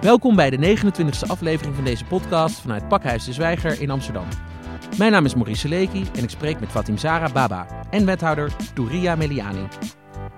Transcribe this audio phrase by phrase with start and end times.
[0.00, 4.26] Welkom bij de 29e aflevering van deze podcast vanuit Pakhuis de Zwijger in Amsterdam.
[4.98, 9.14] Mijn naam is Maurice Leki en ik spreek met Fatim Zara Baba en wethouder Touria
[9.14, 9.68] Meliani.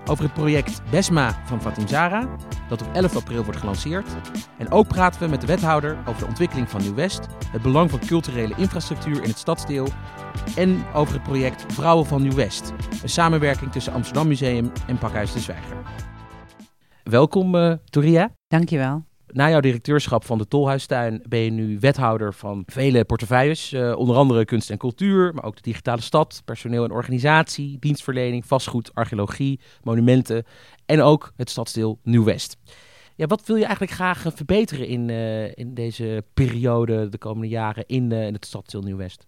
[0.05, 2.27] Over het project BESMA van Fatim Zara,
[2.69, 4.07] dat op 11 april wordt gelanceerd.
[4.57, 7.99] En ook praten we met de wethouder over de ontwikkeling van Nieuw-West, het belang van
[7.99, 9.87] culturele infrastructuur in het stadsdeel
[10.55, 15.39] en over het project Vrouwen van Nieuw-West, een samenwerking tussen Amsterdam Museum en Pakhuis de
[15.39, 15.77] Zwijger.
[17.03, 18.31] Welkom uh, Touria.
[18.47, 19.03] Dankjewel.
[19.27, 23.73] Na jouw directeurschap van de Tolhuistuin ben je nu wethouder van vele portefeuilles.
[23.73, 28.45] Uh, onder andere kunst en cultuur, maar ook de digitale stad, personeel en organisatie, dienstverlening,
[28.45, 30.45] vastgoed, archeologie, monumenten
[30.85, 32.57] en ook het stadsdeel Nieuw-West.
[33.15, 37.83] Ja, wat wil je eigenlijk graag verbeteren in, uh, in deze periode, de komende jaren,
[37.87, 39.27] in, uh, in het stadsdeel Nieuw-West?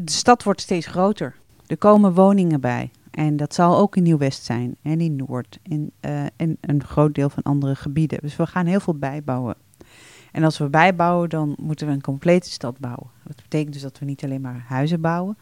[0.00, 1.34] De stad wordt steeds groter.
[1.66, 2.90] Er komen woningen bij.
[3.10, 5.92] En dat zal ook in Nieuw-West zijn en in Noord en,
[6.36, 8.18] en een groot deel van andere gebieden.
[8.20, 9.54] Dus we gaan heel veel bijbouwen.
[10.32, 13.06] En als we bijbouwen, dan moeten we een complete stad bouwen.
[13.22, 15.38] Dat betekent dus dat we niet alleen maar huizen bouwen.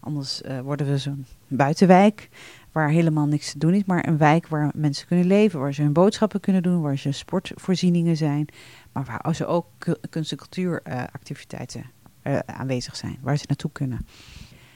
[0.00, 2.28] Anders uh, worden we zo'n buitenwijk
[2.72, 5.82] waar helemaal niks te doen is, maar een wijk waar mensen kunnen leven, waar ze
[5.82, 8.46] hun boodschappen kunnen doen, waar ze sportvoorzieningen zijn,
[8.92, 9.66] maar waar ze ook
[10.10, 12.01] kunst- en cultuuractiviteiten uh,
[12.46, 14.06] aanwezig zijn, waar ze naartoe kunnen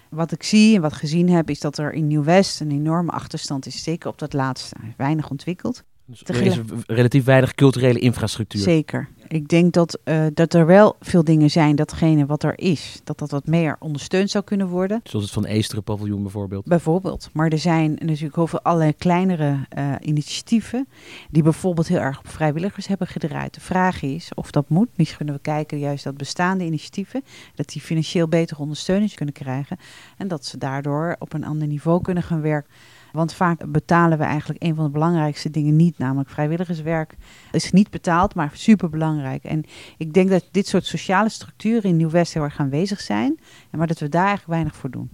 [0.09, 3.67] wat ik zie en wat gezien heb, is dat er in Nieuw-West een enorme achterstand
[3.67, 3.83] is.
[3.83, 4.77] Zeker op dat laatste.
[4.97, 5.85] Weinig ontwikkeld.
[6.05, 8.61] Dus er is relatief weinig culturele infrastructuur.
[8.61, 9.09] Zeker.
[9.29, 13.19] Ik denk dat, uh, dat er wel veel dingen zijn, datgene wat er is, dat
[13.19, 15.01] dat wat meer ondersteund zou kunnen worden.
[15.05, 16.65] Zoals het Van Eesteren paviljoen bijvoorbeeld.
[16.65, 17.31] Bijvoorbeeld.
[17.33, 20.89] Maar er zijn natuurlijk heel veel allerlei kleinere uh, initiatieven
[21.31, 23.55] die bijvoorbeeld heel erg op vrijwilligers hebben gedraaid.
[23.55, 24.89] De vraag is of dat moet.
[24.95, 27.25] Misschien kunnen we kijken juist dat bestaande initiatieven,
[27.55, 29.79] dat die financieel beter ondersteuning kunnen krijgen
[30.17, 32.71] en dat ze daardoor op een ander niveau kunnen gaan werken.
[33.17, 37.17] Want vaak betalen we eigenlijk een van de belangrijkste dingen niet, namelijk vrijwilligerswerk.
[37.53, 39.44] is niet betaald, maar super belangrijk.
[39.44, 39.65] En
[39.97, 43.38] ik denk dat dit soort sociale structuren in Nieuw-West heel erg aanwezig zijn,
[43.71, 45.10] maar dat we daar eigenlijk weinig voor doen.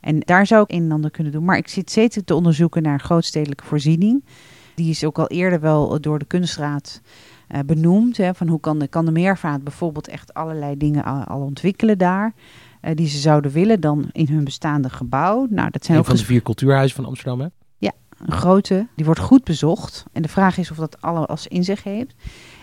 [0.00, 1.44] En daar zou ik een en ander kunnen doen.
[1.44, 4.24] Maar ik zit steeds te onderzoeken naar grootstedelijke voorziening.
[4.74, 7.00] Die is ook al eerder wel door de kunstraad
[7.48, 8.16] uh, benoemd.
[8.16, 12.32] Hè, van hoe kan de, kan meervaart bijvoorbeeld echt allerlei dingen al ontwikkelen daar.
[12.82, 15.46] Uh, die ze zouden willen dan in hun bestaande gebouw.
[15.50, 17.46] Nou, dat zijn een ook van de vier cultuurhuizen van Amsterdam, hè?
[17.78, 18.86] Ja, een grote.
[18.96, 20.04] Die wordt goed bezocht.
[20.12, 22.14] En de vraag is of dat alles in zich heeft.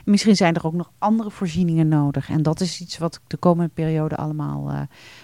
[0.06, 2.29] En misschien zijn er ook nog andere voorzieningen nodig.
[2.29, 4.81] En dat is iets wat ik de komende periode allemaal uh,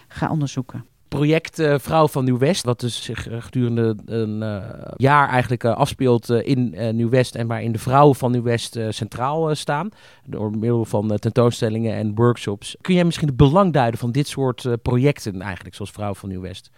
[0.08, 0.86] ga onderzoeken
[1.18, 4.64] project uh, Vrouw van Nieuw-West, wat dus zich gedurende een uh,
[4.96, 9.90] jaar eigenlijk afspeelt in Nieuw-West en waarin de vrouwen van Nieuw-West centraal staan,
[10.26, 12.76] door middel van tentoonstellingen en workshops.
[12.82, 16.70] Kun jij misschien het belang duiden van dit soort projecten eigenlijk, zoals Vrouw van Nieuw-West?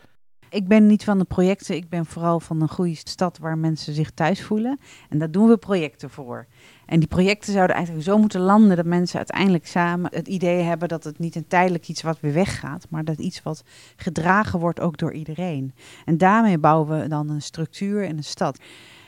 [0.55, 3.93] Ik ben niet van de projecten, ik ben vooral van een goede stad waar mensen
[3.93, 4.79] zich thuis voelen.
[5.09, 6.47] En daar doen we projecten voor.
[6.85, 10.87] En die projecten zouden eigenlijk zo moeten landen dat mensen uiteindelijk samen het idee hebben
[10.87, 13.63] dat het niet een tijdelijk iets wat weer weggaat, maar dat iets wat
[13.95, 15.73] gedragen wordt ook door iedereen.
[16.05, 18.59] En daarmee bouwen we dan een structuur in een stad.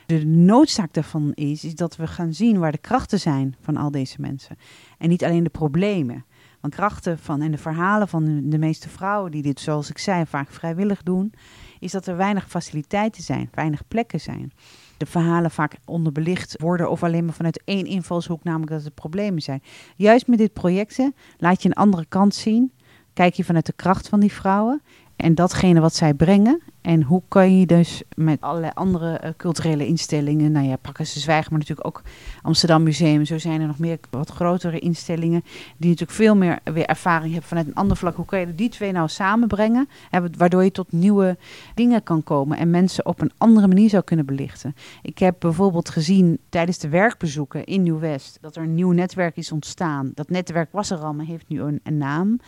[0.06, 3.90] De noodzaak daarvan is, is dat we gaan zien waar de krachten zijn van al
[3.90, 4.56] deze mensen.
[4.98, 6.24] En niet alleen de problemen.
[6.70, 10.50] Krachten van en de verhalen van de meeste vrouwen die dit, zoals ik zei, vaak
[10.50, 11.32] vrijwillig doen,
[11.80, 14.52] is dat er weinig faciliteiten zijn, weinig plekken zijn
[14.98, 19.42] de verhalen vaak onderbelicht worden of alleen maar vanuit één invalshoek, namelijk dat er problemen
[19.42, 19.62] zijn.
[19.96, 22.72] Juist met dit projecten laat je een andere kant zien.
[23.12, 24.82] Kijk je vanuit de kracht van die vrouwen
[25.16, 26.62] en datgene wat zij brengen.
[26.80, 31.20] En hoe kan je dus met allerlei andere uh, culturele instellingen, nou ja, pakken ze
[31.20, 32.02] zwijgen, maar natuurlijk ook
[32.42, 33.24] Amsterdam Museum.
[33.24, 35.44] Zo zijn er nog meer wat grotere instellingen
[35.76, 38.16] die natuurlijk veel meer weer ervaring hebben vanuit een ander vlak.
[38.16, 39.88] Hoe kan je die twee nou samenbrengen,
[40.36, 41.36] waardoor je tot nieuwe
[41.74, 44.74] dingen kan komen en mensen op een andere manier zou kunnen belichten.
[45.02, 49.52] Ik heb bijvoorbeeld gezien tijdens de werkbezoeken in Nieuw-West dat er een nieuw netwerk is
[49.52, 50.12] ontstaan.
[50.14, 52.40] Dat netwerk was er al, maar heeft nu een, een naam.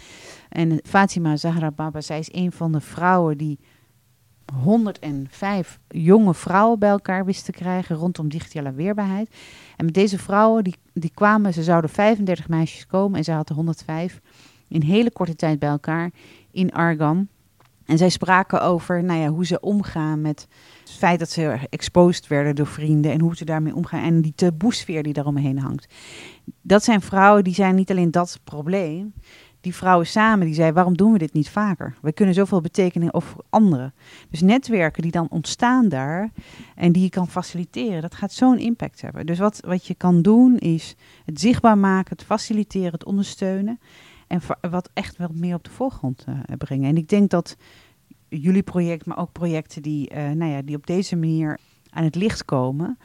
[0.48, 3.58] En Fatima Zahra Baba, zij is een van de vrouwen die
[4.52, 9.30] 105 jonge vrouwen bij elkaar wist te krijgen rondom digitale weerbaarheid.
[9.76, 13.56] En met deze vrouwen, die, die kwamen, ze zouden 35 meisjes komen en ze hadden
[13.56, 14.20] 105
[14.68, 16.10] in hele korte tijd bij elkaar
[16.50, 17.28] in Argan.
[17.90, 20.48] En zij spraken over nou ja, hoe ze omgaan met
[20.80, 24.32] het feit dat ze exposed werden door vrienden en hoe ze daarmee omgaan en die
[24.34, 25.94] taboesfeer die daaromheen hangt.
[26.62, 29.12] Dat zijn vrouwen die zijn niet alleen dat probleem,
[29.60, 31.94] die vrouwen samen die zei: waarom doen we dit niet vaker?
[32.02, 33.94] We kunnen zoveel betekenen over anderen.
[34.30, 36.30] Dus netwerken die dan ontstaan daar
[36.74, 39.26] en die je kan faciliteren, dat gaat zo'n impact hebben.
[39.26, 43.80] Dus wat, wat je kan doen is het zichtbaar maken, het faciliteren, het ondersteunen
[44.26, 44.40] en
[44.70, 46.88] wat echt wel meer op de voorgrond uh, brengen.
[46.88, 47.56] En ik denk dat
[48.28, 51.58] jullie project, maar ook projecten die, eh, nou ja, die op deze manier
[51.90, 52.98] aan het licht komen.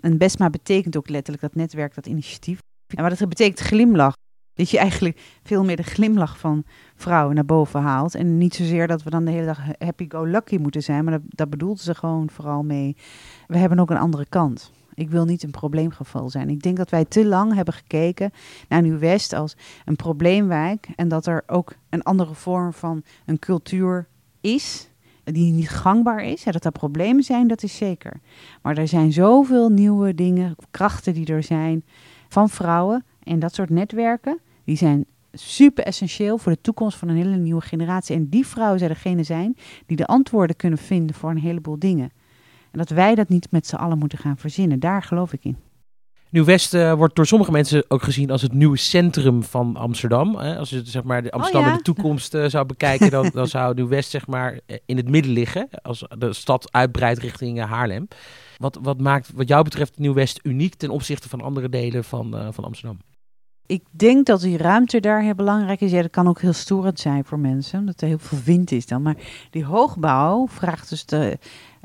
[0.00, 2.58] En BESMA betekent ook letterlijk dat netwerk, dat initiatief.
[2.94, 4.14] En wat het betekent glimlach.
[4.62, 6.64] Dat je eigenlijk veel meer de glimlach van
[6.94, 8.14] vrouwen naar boven haalt.
[8.14, 11.04] En niet zozeer dat we dan de hele dag happy-go-lucky moeten zijn.
[11.04, 12.96] Maar dat, dat ze gewoon vooral mee.
[13.46, 14.72] We hebben ook een andere kant.
[14.94, 16.48] Ik wil niet een probleemgeval zijn.
[16.48, 18.30] Ik denk dat wij te lang hebben gekeken
[18.68, 20.88] naar Nieuw-West als een probleemwijk.
[20.96, 24.06] En dat er ook een andere vorm van een cultuur
[24.40, 24.88] is
[25.24, 26.42] die niet gangbaar is.
[26.42, 28.20] Ja, dat er problemen zijn, dat is zeker.
[28.62, 31.84] Maar er zijn zoveel nieuwe dingen, krachten die er zijn
[32.28, 33.04] van vrouwen.
[33.22, 37.60] En dat soort netwerken, die zijn super essentieel voor de toekomst van een hele nieuwe
[37.60, 38.16] generatie.
[38.16, 39.56] En die vrouwen zijn degene zijn
[39.86, 42.10] die de antwoorden kunnen vinden voor een heleboel dingen.
[42.70, 44.80] En dat wij dat niet met z'n allen moeten gaan verzinnen.
[44.80, 45.56] Daar geloof ik in.
[46.30, 50.36] Nieuw-West uh, wordt door sommige mensen ook gezien als het nieuwe centrum van Amsterdam.
[50.36, 50.56] Hè?
[50.58, 53.46] Als je zeg maar, de Amsterdam oh, in de toekomst uh, zou bekijken, dan, dan
[53.46, 55.68] zou Nieuw-West zeg maar, eh, in het midden liggen.
[55.82, 58.08] Als de stad uitbreidt richting Haarlem.
[58.56, 62.64] Wat, wat maakt wat jou betreft Nieuw-West uniek ten opzichte van andere delen van, van
[62.64, 62.98] Amsterdam?
[63.72, 65.90] Ik denk dat die ruimte daar heel belangrijk is.
[65.90, 68.86] Ja, dat kan ook heel storend zijn voor mensen, omdat er heel veel wind is
[68.86, 69.02] dan.
[69.02, 69.16] Maar
[69.50, 71.38] die hoogbouw vraagt dus, de,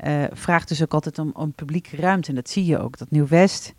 [0.04, 2.28] uh, vraagt dus ook altijd om, om publieke ruimte.
[2.28, 3.74] En dat zie je ook, dat Nieuw-West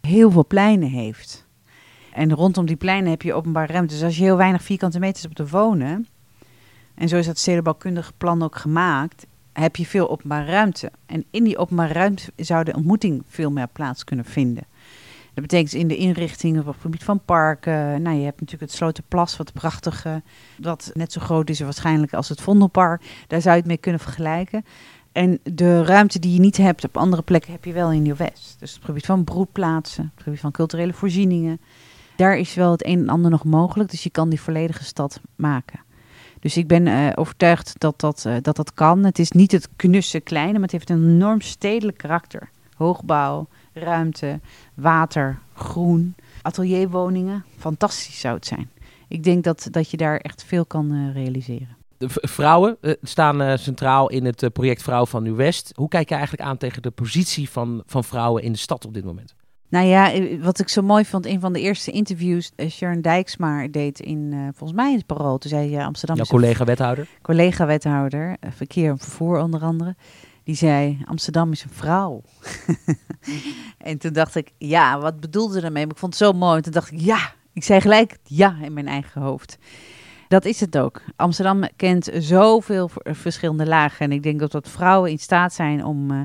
[0.00, 1.46] heel veel pleinen heeft.
[2.12, 3.94] En rondom die pleinen heb je openbare ruimte.
[3.94, 6.06] Dus als je heel weinig vierkante meters hebt te wonen,
[6.94, 10.92] en zo is dat stedenbouwkundige plan ook gemaakt, heb je veel openbare ruimte.
[11.06, 14.64] En in die openbare ruimte zou de ontmoeting veel meer plaats kunnen vinden.
[15.40, 18.02] Dat betekent in de inrichtingen op het gebied van parken.
[18.02, 20.06] Nou, je hebt natuurlijk het Slotenplas, wat prachtig,
[20.58, 23.02] wat net zo groot is waarschijnlijk als het Vondelpark.
[23.26, 24.64] Daar zou je het mee kunnen vergelijken.
[25.12, 28.56] En de ruimte die je niet hebt op andere plekken heb je wel in Nieuw-West.
[28.58, 31.60] Dus het gebied van broedplaatsen, het gebied van culturele voorzieningen.
[32.16, 35.20] Daar is wel het een en ander nog mogelijk, dus je kan die volledige stad
[35.36, 35.80] maken.
[36.40, 39.04] Dus ik ben uh, overtuigd dat dat, uh, dat dat kan.
[39.04, 42.50] Het is niet het knusse kleine, maar het heeft een enorm stedelijk karakter.
[42.76, 44.40] Hoogbouw, ruimte,
[44.74, 47.44] water, groen, atelierwoningen.
[47.58, 48.70] Fantastisch zou het zijn.
[49.08, 51.76] Ik denk dat, dat je daar echt veel kan uh, realiseren.
[51.96, 55.72] De vrouwen staan centraal in het project Vrouw van Nieuw-West.
[55.74, 58.94] Hoe kijk je eigenlijk aan tegen de positie van, van vrouwen in de stad op
[58.94, 59.34] dit moment?
[59.68, 64.00] Nou ja, wat ik zo mooi vond, een van de eerste interviews Sharon Dijksma deed
[64.00, 65.38] in, uh, volgens mij in het Parool.
[65.38, 66.16] Toen zei je Amsterdam...
[66.16, 67.08] Jouw collega-wethouder?
[67.22, 69.96] Collega-wethouder, verkeer en vervoer onder andere.
[70.50, 72.22] Die zei, Amsterdam is een vrouw.
[73.78, 75.82] en toen dacht ik, ja, wat bedoelde ze daarmee?
[75.82, 76.60] Maar ik vond het zo mooi.
[76.60, 79.58] Toen dacht ik, ja, ik zei gelijk ja in mijn eigen hoofd.
[80.28, 81.02] Dat is het ook.
[81.16, 84.06] Amsterdam kent zoveel verschillende lagen.
[84.06, 86.10] En ik denk dat dat vrouwen in staat zijn om...
[86.10, 86.20] Uh,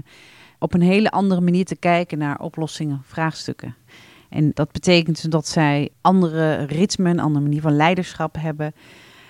[0.59, 3.75] op een hele andere manier te kijken naar oplossingen, vraagstukken.
[4.29, 8.73] En dat betekent dat zij andere ritmen, een andere manier van leiderschap hebben.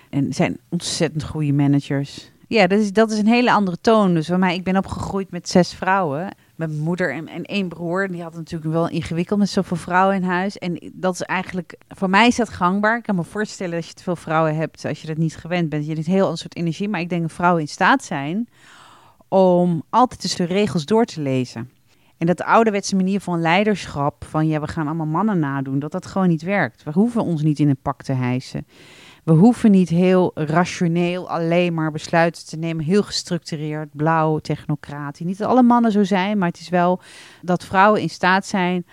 [0.09, 2.31] En zijn ontzettend goede managers.
[2.47, 4.13] Ja, dat is, dat is een hele andere toon.
[4.13, 6.35] Dus voor mij, ik ben opgegroeid met zes vrouwen.
[6.55, 8.07] Mijn moeder en, en één broer.
[8.07, 10.57] Die had natuurlijk wel ingewikkeld met zoveel vrouwen in huis.
[10.57, 12.97] En dat is eigenlijk, voor mij is dat gangbaar.
[12.97, 15.69] Ik kan me voorstellen dat je te veel vrouwen hebt, als je dat niet gewend
[15.69, 15.85] bent.
[15.85, 16.89] Je hebt een heel ander soort energie.
[16.89, 18.47] Maar ik denk dat vrouwen in staat zijn
[19.27, 21.69] om altijd tussen de regels door te lezen.
[22.17, 25.91] En dat de ouderwetse manier van leiderschap, van ja, we gaan allemaal mannen nadoen, dat
[25.91, 26.83] dat gewoon niet werkt.
[26.83, 28.67] We hoeven ons niet in een pak te hijsen.
[29.25, 35.25] We hoeven niet heel rationeel alleen maar besluiten te nemen, heel gestructureerd, blauw, technocratisch.
[35.25, 37.01] Niet dat alle mannen zo zijn, maar het is wel
[37.41, 38.85] dat vrouwen in staat zijn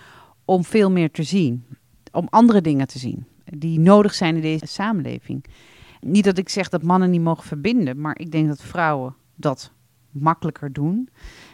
[0.45, 1.65] om veel meer te zien.
[2.13, 5.45] Om andere dingen te zien die nodig zijn in deze samenleving.
[6.01, 9.73] Niet dat ik zeg dat mannen niet mogen verbinden, maar ik denk dat vrouwen dat
[10.11, 11.09] makkelijker doen.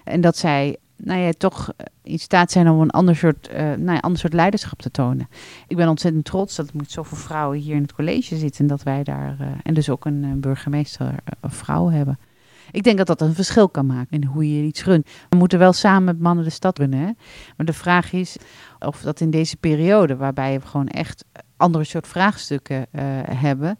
[0.04, 3.58] En dat zij nou ja, toch eh, in staat zijn om een ander soort, uh,
[3.58, 5.28] nou ja, ander soort leiderschap te tonen.
[5.66, 8.60] Ik ben ontzettend trots dat er zoveel vrouwen hier in het college zitten.
[8.60, 12.18] En dat wij daar, uh, en dus ook een burgemeester of vrouw hebben.
[12.70, 15.10] Ik denk dat dat een verschil kan maken in hoe je iets runt.
[15.28, 16.98] We moeten wel samen met mannen de stad runnen.
[16.98, 17.10] Hè?
[17.56, 18.36] Maar de vraag is
[18.78, 21.24] of dat in deze periode, waarbij we gewoon echt
[21.56, 22.86] andere soort vraagstukken
[23.30, 23.78] hebben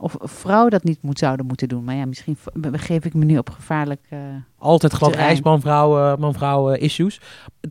[0.00, 1.84] of vrouwen dat niet moet, zouden moeten doen.
[1.84, 2.36] Maar ja, misschien
[2.72, 4.00] geef ik me nu op gevaarlijk.
[4.10, 4.18] Uh,
[4.58, 7.20] Altijd glad ijs, man-vrouw man issues.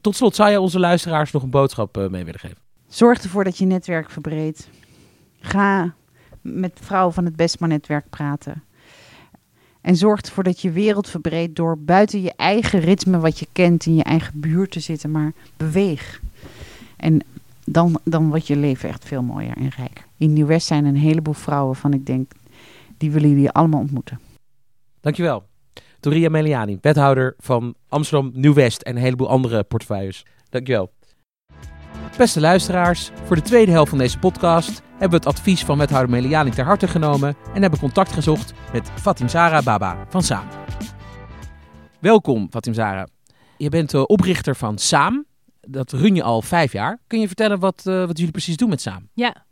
[0.02, 2.58] Tot slot, zou je onze luisteraars nog een boodschap uh, mee willen geven?
[2.88, 4.70] Zorg ervoor dat je netwerk verbreedt.
[5.40, 5.94] Ga
[6.42, 8.64] met vrouwen van het Bestma-netwerk praten.
[9.82, 13.86] En zorg ervoor dat je wereld verbreedt door buiten je eigen ritme, wat je kent,
[13.86, 15.12] in je eigen buurt te zitten.
[15.12, 16.22] Maar beweeg.
[16.98, 17.22] En
[17.66, 20.08] dan, dan wordt je leven echt veel mooier en rijker.
[20.20, 22.32] In Nieuw-West zijn een heleboel vrouwen van ik denk,
[22.98, 24.20] die willen jullie allemaal ontmoeten.
[25.02, 25.48] Dankjewel.
[26.00, 30.26] Toria Meliani, wethouder van Amsterdam Nieuw-West en een heleboel andere portefeuilles.
[30.50, 30.92] Dankjewel.
[32.18, 36.10] Beste luisteraars, voor de tweede helft van deze podcast hebben we het advies van wethouder
[36.10, 40.48] Meliani ter harte genomen en hebben contact gezocht met Fatim Zara Baba van Saam.
[42.00, 43.08] Welkom Fatim Zara.
[43.58, 45.26] Je bent de oprichter van Saam.
[45.62, 47.00] Dat run je al vijf jaar.
[47.08, 49.10] Kun je vertellen wat, uh, wat jullie precies doen met Saam?
[49.14, 49.48] Ja,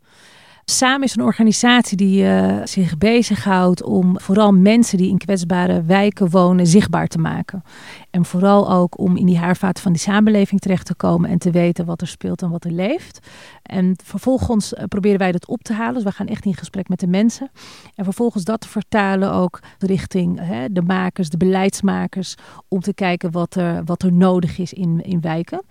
[0.70, 6.30] Samen is een organisatie die uh, zich bezighoudt om vooral mensen die in kwetsbare wijken
[6.30, 7.62] wonen zichtbaar te maken.
[8.10, 11.50] En vooral ook om in die haarvaten van die samenleving terecht te komen en te
[11.50, 13.26] weten wat er speelt en wat er leeft.
[13.62, 15.94] En vervolgens uh, proberen wij dat op te halen.
[15.94, 17.50] Dus we gaan echt in gesprek met de mensen.
[17.94, 22.34] En vervolgens dat te vertalen ook richting hè, de makers, de beleidsmakers,
[22.68, 25.62] om te kijken wat er, wat er nodig is in, in wijken.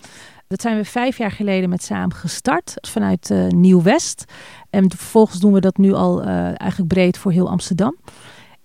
[0.48, 4.26] Dat zijn we vijf jaar geleden met samen gestart vanuit uh, Nieuw-West.
[4.70, 7.98] En vervolgens doen we dat nu al uh, eigenlijk breed voor heel Amsterdam.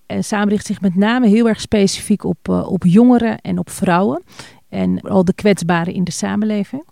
[0.05, 3.69] En samen richt zich met name heel erg specifiek op, uh, op jongeren en op
[3.69, 4.23] vrouwen.
[4.69, 6.85] En al de kwetsbaren in de samenleving.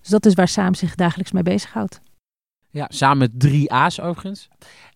[0.00, 2.00] Dus dat is waar Samen zich dagelijks mee bezighoudt.
[2.70, 4.48] Ja, samen met drie A's overigens.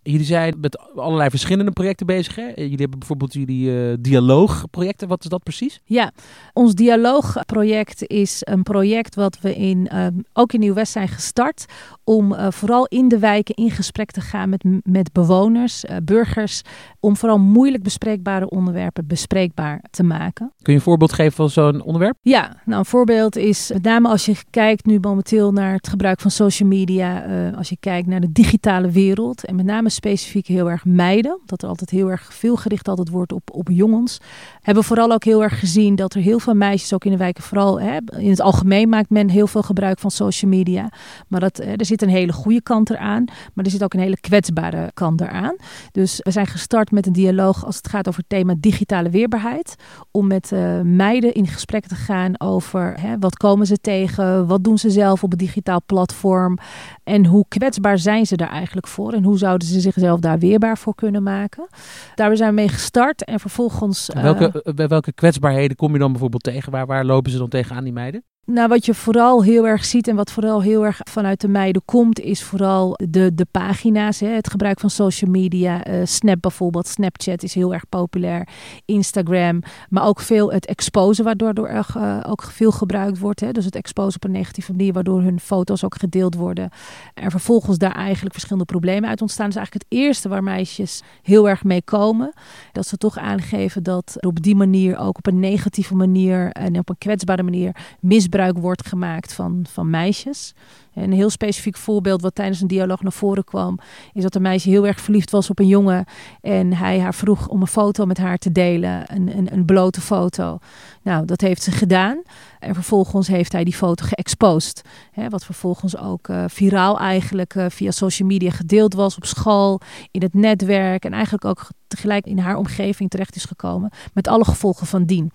[0.02, 2.34] Jullie zijn met allerlei verschillende projecten bezig.
[2.34, 2.46] Hè?
[2.46, 5.08] Jullie hebben bijvoorbeeld jullie uh, dialoogprojecten.
[5.08, 5.80] Wat is dat precies?
[5.84, 6.12] Ja,
[6.52, 11.64] ons dialoogproject is een project wat we in, uh, ook in Nieuw-West zijn gestart.
[12.04, 16.62] Om uh, vooral in de wijken in gesprek te gaan met, met bewoners, eh, burgers.
[17.00, 20.52] Om vooral moeilijk bespreekbare onderwerpen bespreekbaar te maken.
[20.62, 22.16] Kun je een voorbeeld geven van zo'n onderwerp?
[22.22, 26.20] Ja, nou een voorbeeld is met name als je kijkt nu momenteel naar het gebruik
[26.20, 27.24] van social media.
[27.24, 29.44] Eh, als je kijkt naar de digitale wereld.
[29.44, 31.38] En met name specifiek heel erg meiden.
[31.46, 34.18] Dat er altijd heel erg veel gericht altijd wordt op, op jongens.
[34.60, 37.42] Hebben vooral ook heel erg gezien dat er heel veel meisjes ook in de wijken,
[37.42, 40.90] vooral hè, in het algemeen maakt men heel veel gebruik van social media.
[41.28, 44.20] Maar dat, er zit een hele goede kant eraan, maar er zit ook een hele
[44.20, 45.56] kwetsbare kant eraan.
[45.92, 49.74] Dus we zijn gestart met een dialoog als het gaat over het thema digitale weerbaarheid.
[50.10, 54.64] Om met uh, meiden in gesprek te gaan over hè, wat komen ze tegen, wat
[54.64, 56.58] doen ze zelf op een digitaal platform
[57.04, 60.78] en hoe kwetsbaar zijn ze daar eigenlijk voor en hoe zouden ze zichzelf daar weerbaar
[60.78, 61.68] voor kunnen maken.
[62.14, 64.10] Daar zijn we mee gestart en vervolgens...
[64.14, 66.72] welke, uh, bij welke kwetsbaarheden kom je dan bijvoorbeeld tegen?
[66.72, 68.24] Waar, waar lopen ze dan tegenaan, die meiden?
[68.50, 71.82] Nou, wat je vooral heel erg ziet en wat vooral heel erg vanuit de meiden
[71.84, 74.20] komt, is vooral de, de pagina's.
[74.20, 74.28] Hè?
[74.28, 75.88] Het gebruik van social media.
[75.88, 78.48] Uh, Snap bijvoorbeeld, Snapchat is heel erg populair.
[78.84, 83.40] Instagram, maar ook veel het exposen, waardoor er uh, ook veel gebruikt wordt.
[83.40, 83.52] Hè?
[83.52, 86.70] Dus het exposen op een negatieve manier, waardoor hun foto's ook gedeeld worden.
[87.14, 89.50] En vervolgens daar eigenlijk verschillende problemen uit ontstaan.
[89.50, 92.32] Dat is eigenlijk het eerste waar meisjes heel erg mee komen.
[92.72, 96.78] Dat ze toch aangeven dat er op die manier ook op een negatieve manier en
[96.78, 100.54] op een kwetsbare manier misbruik wordt gemaakt van, van meisjes.
[100.94, 103.78] Een heel specifiek voorbeeld wat tijdens een dialoog naar voren kwam,
[104.12, 106.04] is dat een meisje heel erg verliefd was op een jongen
[106.40, 110.00] en hij haar vroeg om een foto met haar te delen, een, een, een blote
[110.00, 110.58] foto.
[111.02, 112.22] Nou, dat heeft ze gedaan
[112.58, 114.82] en vervolgens heeft hij die foto geëxposed.
[115.10, 119.80] Hè, wat vervolgens ook uh, viraal eigenlijk uh, via social media gedeeld was op school,
[120.10, 124.44] in het netwerk en eigenlijk ook tegelijk in haar omgeving terecht is gekomen met alle
[124.44, 125.30] gevolgen van dien.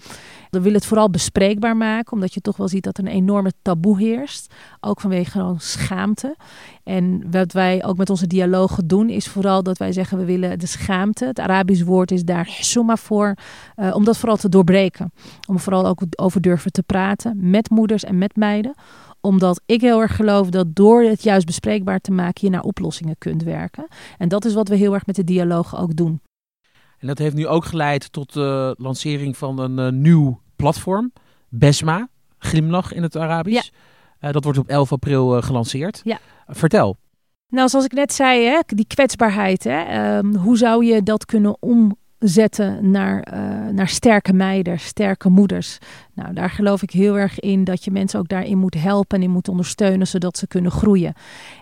[0.57, 3.51] We willen het vooral bespreekbaar maken, omdat je toch wel ziet dat er een enorme
[3.61, 6.35] taboe heerst, ook vanwege gewoon schaamte.
[6.83, 10.59] En wat wij ook met onze dialogen doen, is vooral dat wij zeggen we willen
[10.59, 11.25] de schaamte.
[11.25, 13.35] Het Arabisch woord is daar summa voor,
[13.75, 15.11] uh, om dat vooral te doorbreken.
[15.47, 18.73] Om vooral ook over durven te praten met moeders en met meiden
[19.25, 23.17] omdat ik heel erg geloof dat door het juist bespreekbaar te maken je naar oplossingen
[23.17, 23.87] kunt werken.
[24.17, 26.21] En dat is wat we heel erg met de dialoog ook doen.
[26.97, 31.11] En dat heeft nu ook geleid tot de lancering van een uh, nieuw platform,
[31.49, 32.07] Besma,
[32.37, 33.69] glimlach in het Arabisch.
[33.71, 34.27] Ja.
[34.27, 36.01] Uh, dat wordt op 11 april uh, gelanceerd.
[36.03, 36.19] Ja.
[36.47, 36.97] Vertel.
[37.47, 39.63] Nou, zoals ik net zei, hè, die kwetsbaarheid.
[39.63, 45.77] Hè, um, hoe zou je dat kunnen omzetten naar, uh, naar sterke meiden, sterke moeders?
[46.13, 49.23] Nou, daar geloof ik heel erg in dat je mensen ook daarin moet helpen en
[49.23, 51.13] in moet ondersteunen, zodat ze kunnen groeien.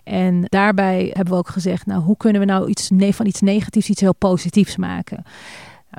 [0.03, 3.89] En daarbij hebben we ook gezegd, nou, hoe kunnen we nou iets van iets negatiefs
[3.89, 5.23] iets heel positiefs maken?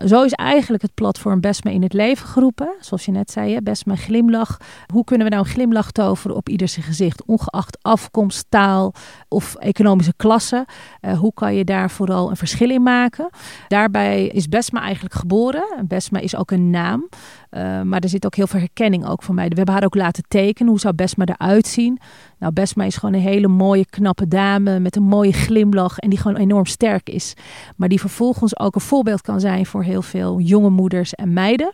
[0.06, 2.74] Zo is eigenlijk het platform Besma in het leven geroepen.
[2.80, 4.56] Zoals je net zei, Besma glimlach.
[4.92, 7.24] Hoe kunnen we nou een glimlach toveren op ieder zijn gezicht?
[7.24, 8.94] Ongeacht afkomst, taal
[9.28, 10.66] of economische klasse.
[11.00, 13.28] Uh, hoe kan je daar vooral een verschil in maken?
[13.68, 15.84] Daarbij is Besma eigenlijk geboren.
[15.88, 17.08] Besma is ook een naam.
[17.56, 19.48] Uh, maar er zit ook heel veel herkenning ook van mij.
[19.48, 20.70] We hebben haar ook laten tekenen.
[20.70, 21.98] Hoe zou Besma eruit zien?
[22.38, 26.18] Nou, Besma is gewoon een hele mooie, knappe dame met een mooie glimlach en die
[26.18, 27.34] gewoon enorm sterk is.
[27.76, 31.72] Maar die vervolgens ook een voorbeeld kan zijn voor heel veel jonge moeders en meiden.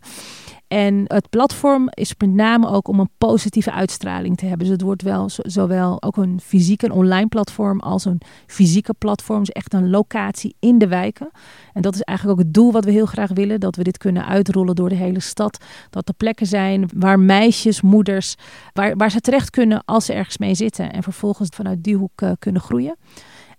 [0.72, 4.66] En het platform is met name ook om een positieve uitstraling te hebben.
[4.66, 9.38] Dus het wordt wel zowel ook een fysieke en online platform als een fysieke platform.
[9.38, 11.30] Dus echt een locatie in de wijken.
[11.72, 13.60] En dat is eigenlijk ook het doel wat we heel graag willen.
[13.60, 15.64] Dat we dit kunnen uitrollen door de hele stad.
[15.90, 18.34] Dat er plekken zijn waar meisjes, moeders,
[18.72, 20.92] waar, waar ze terecht kunnen als ze ergens mee zitten.
[20.92, 22.96] En vervolgens vanuit die hoek uh, kunnen groeien.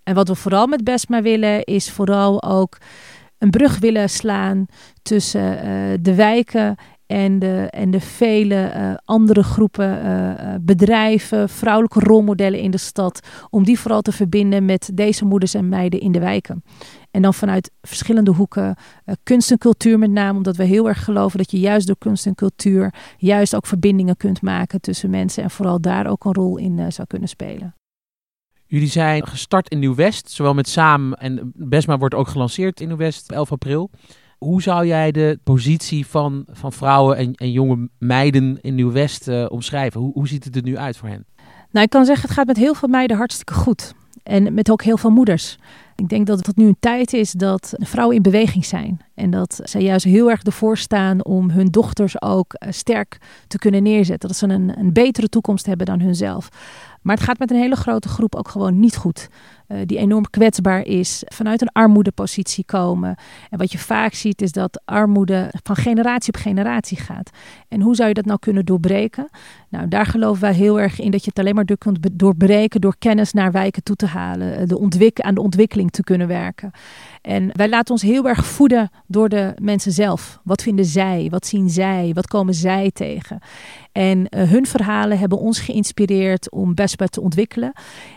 [0.02, 2.78] En wat we vooral met Bestma willen, is vooral ook
[3.42, 4.66] een brug willen slaan
[5.02, 6.76] tussen uh, de wijken
[7.12, 13.26] en de, en de vele uh, andere groepen uh, bedrijven, vrouwelijke rolmodellen in de stad,
[13.50, 16.64] om die vooral te verbinden met deze moeders en meiden in de wijken.
[17.10, 18.76] En dan vanuit verschillende hoeken,
[19.22, 22.26] kunst en cultuur met name, omdat we heel erg geloven dat je juist door kunst
[22.26, 26.58] en cultuur juist ook verbindingen kunt maken tussen mensen en vooral daar ook een rol
[26.58, 27.74] in zou kunnen spelen.
[28.66, 33.30] Jullie zijn gestart in Nieuw-West, zowel met Saam en Besma wordt ook gelanceerd in Nieuw-West
[33.30, 33.90] 11 april.
[34.42, 39.46] Hoe zou jij de positie van, van vrouwen en, en jonge meiden in Nieuw-West uh,
[39.48, 40.00] omschrijven?
[40.00, 41.24] Hoe, hoe ziet het er nu uit voor hen?
[41.70, 43.94] Nou, ik kan zeggen, het gaat met heel veel meiden hartstikke goed.
[44.22, 45.58] En met ook heel veel moeders.
[45.96, 49.00] Ik denk dat het nu een tijd is dat vrouwen in beweging zijn.
[49.14, 53.58] En dat zij juist heel erg ervoor staan om hun dochters ook uh, sterk te
[53.58, 54.28] kunnen neerzetten.
[54.28, 56.48] Dat ze een, een betere toekomst hebben dan hunzelf.
[57.02, 59.28] Maar het gaat met een hele grote groep ook gewoon niet goed.
[59.72, 63.16] Uh, die enorm kwetsbaar is, vanuit een armoedepositie komen.
[63.50, 67.30] En wat je vaak ziet is dat armoede van generatie op generatie gaat.
[67.68, 69.28] En hoe zou je dat nou kunnen doorbreken?
[69.68, 72.80] Nou, daar geloven wij heel erg in dat je het alleen maar door kunt doorbreken
[72.80, 76.26] door kennis naar wijken toe te halen, eh, de ontwik aan de ontwikkeling te kunnen
[76.26, 76.70] werken.
[77.22, 80.40] En wij laten ons heel erg voeden door de mensen zelf.
[80.44, 81.26] Wat vinden zij?
[81.30, 82.10] Wat zien zij?
[82.14, 83.38] Wat komen zij tegen?
[83.92, 87.72] En uh, hun verhalen hebben ons geïnspireerd om BESPA te ontwikkelen.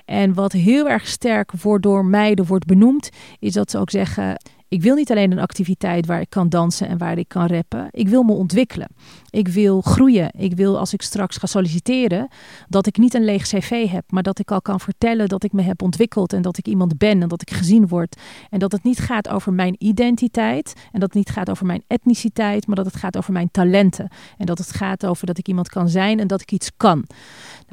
[0.06, 3.10] En wat heel erg sterk wordt door meiden wordt benoemd,
[3.40, 6.88] is dat ze ook zeggen: ik wil niet alleen een activiteit waar ik kan dansen
[6.88, 7.88] en waar ik kan rappen.
[7.92, 8.88] Ik wil me ontwikkelen.
[9.30, 10.30] Ik wil groeien.
[10.38, 12.28] Ik wil als ik straks ga solliciteren,
[12.68, 15.52] dat ik niet een leeg cv heb, maar dat ik al kan vertellen dat ik
[15.52, 18.16] me heb ontwikkeld en dat ik iemand ben en dat ik gezien word.
[18.50, 21.84] En dat het niet gaat over mijn identiteit en dat het niet gaat over mijn
[21.88, 24.08] etniciteit, maar dat het gaat over mijn talenten.
[24.38, 27.06] En dat het gaat over dat ik iemand kan zijn en dat ik iets kan.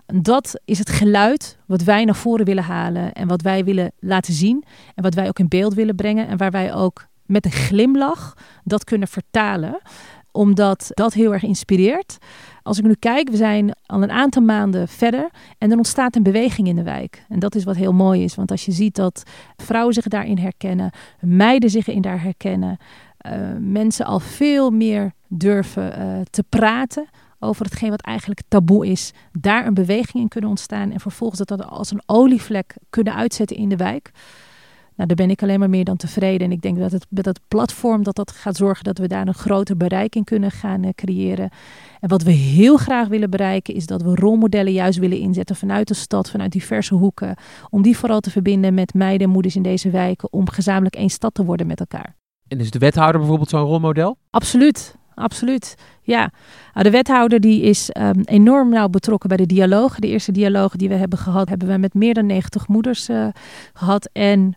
[0.06, 3.92] Nou, dat is het geluid wat wij naar voren willen halen en wat wij willen
[3.98, 6.91] laten zien en wat wij ook in beeld willen brengen en waar wij ook
[7.26, 9.80] met een glimlach dat kunnen vertalen
[10.32, 12.18] omdat dat heel erg inspireert.
[12.62, 16.22] Als ik nu kijk, we zijn al een aantal maanden verder en er ontstaat een
[16.22, 17.24] beweging in de wijk.
[17.28, 19.22] En dat is wat heel mooi is, want als je ziet dat
[19.56, 22.76] vrouwen zich daarin herkennen, meiden zich in daar herkennen,
[23.26, 29.12] uh, mensen al veel meer durven uh, te praten over hetgeen wat eigenlijk taboe is,
[29.32, 33.56] daar een beweging in kunnen ontstaan en vervolgens dat, dat als een olievlek kunnen uitzetten
[33.56, 34.10] in de wijk.
[35.02, 36.46] Nou, daar ben ik alleen maar meer dan tevreden.
[36.46, 39.34] En ik denk dat het dat platform dat dat gaat zorgen dat we daar een
[39.34, 41.50] groter bereik in kunnen gaan uh, creëren.
[42.00, 45.88] En wat we heel graag willen bereiken is dat we rolmodellen juist willen inzetten vanuit
[45.88, 47.36] de stad, vanuit diverse hoeken.
[47.70, 51.10] Om die vooral te verbinden met meiden en moeders in deze wijken om gezamenlijk één
[51.10, 52.16] stad te worden met elkaar.
[52.48, 54.16] En is de wethouder bijvoorbeeld zo'n rolmodel?
[54.30, 55.74] Absoluut absoluut.
[56.02, 56.30] Ja,
[56.72, 59.98] nou, de wethouder die is um, enorm nauw betrokken bij de dialoog.
[59.98, 63.26] De eerste dialoog die we hebben gehad, hebben we met meer dan 90 moeders uh,
[63.72, 64.10] gehad.
[64.12, 64.56] En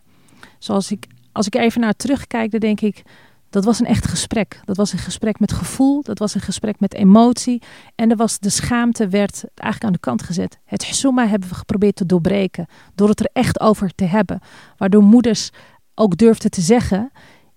[0.66, 3.02] zoals ik, als ik even naar terugkijk, dan denk ik,
[3.50, 4.60] dat was een echt gesprek.
[4.64, 7.62] Dat was een gesprek met gevoel, dat was een gesprek met emotie.
[7.94, 10.58] En er was, de schaamte werd eigenlijk aan de kant gezet.
[10.64, 14.40] Het hsuma hebben we geprobeerd te doorbreken, door het er echt over te hebben.
[14.76, 15.50] Waardoor moeders
[15.94, 17.12] ook durfden te zeggen,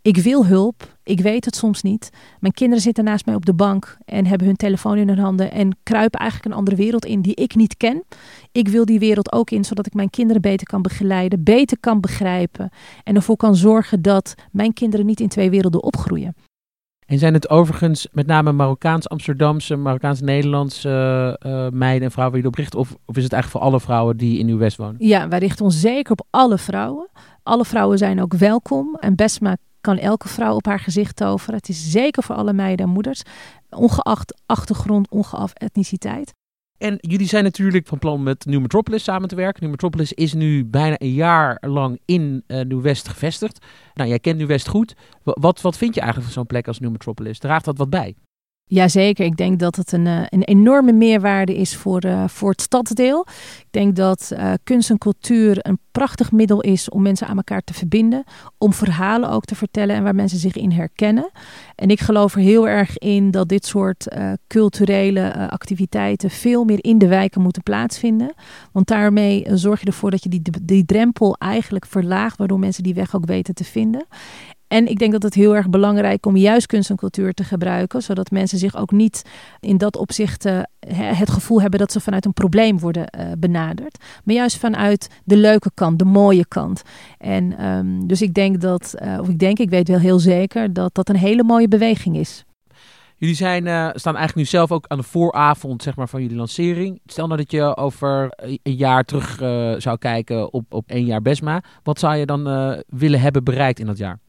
[0.10, 2.10] ik wil hulp, ik weet het soms niet.
[2.39, 5.52] Mijn kinderen zitten naast mij op de bank en hebben hun telefoon in hun handen
[5.52, 8.04] en kruipen eigenlijk een andere wereld in die ik niet ken.
[8.52, 12.00] Ik wil die wereld ook in, zodat ik mijn kinderen beter kan begeleiden, beter kan
[12.00, 12.69] begrijpen
[13.04, 16.36] en ervoor kan zorgen dat mijn kinderen niet in twee werelden opgroeien.
[17.06, 22.80] En zijn het overigens met name Marokkaans-Amsterdamse, Marokkaans-Nederlandse uh, meiden en vrouwen die erop richten?
[22.80, 24.95] Of, of is het eigenlijk voor alle vrouwen die in uw West wonen?
[24.98, 27.08] Ja, wij richten ons zeker op alle vrouwen.
[27.43, 28.95] Alle vrouwen zijn ook welkom.
[28.95, 31.56] En Besma kan elke vrouw op haar gezicht toveren.
[31.56, 33.21] Het is zeker voor alle meiden en moeders,
[33.69, 36.34] ongeacht achtergrond, ongeacht etniciteit.
[36.78, 39.62] En jullie zijn natuurlijk van plan met New Metropolis samen te werken.
[39.62, 43.65] New Metropolis is nu bijna een jaar lang in uh, Nieuw-West gevestigd.
[43.93, 44.95] Nou, jij kent Nieuw-West goed.
[45.23, 47.39] Wat, wat vind je eigenlijk van zo'n plek als New Metropolis?
[47.39, 48.15] Draagt dat wat bij?
[48.69, 52.62] Jazeker, ik denk dat het een, eh, een enorme meerwaarde is voor, uh, voor het
[52.62, 53.25] stadsdeel.
[53.60, 57.62] Ik denk dat uh, kunst en cultuur een prachtig middel is om mensen aan elkaar
[57.62, 58.23] te verbinden.
[58.58, 61.32] Om verhalen ook te vertellen en waar mensen zich in herkennen.
[61.75, 64.08] En ik geloof er heel erg in dat dit soort
[64.47, 68.34] culturele activiteiten veel meer in de wijken moeten plaatsvinden.
[68.71, 72.93] Want daarmee zorg je ervoor dat je die, die drempel eigenlijk verlaagt, waardoor mensen die
[72.93, 74.08] weg ook weten te vinden.
[74.69, 78.01] En ik denk dat het heel erg belangrijk om juist kunst en cultuur te gebruiken,
[78.01, 79.23] zodat mensen zich ook niet
[79.60, 80.43] in dat opzicht
[80.95, 85.38] het gevoel hebben dat ze vanuit een probleem worden uh, benaderd, maar juist vanuit de
[85.38, 86.82] leuke kant, de mooie kant.
[87.17, 90.73] En um, dus ik denk dat, uh, of ik denk, ik weet wel heel zeker
[90.73, 92.45] dat dat een hele mooie beweging is.
[93.15, 96.38] Jullie zijn, uh, staan eigenlijk nu zelf ook aan de vooravond zeg maar, van jullie
[96.38, 96.99] lancering.
[97.05, 99.36] Stel nou dat je over een jaar terug
[99.82, 101.63] zou kijken op, op één jaar Besma.
[101.84, 102.43] Wat zou je dan
[102.88, 104.19] willen hebben bereikt in dat jaar?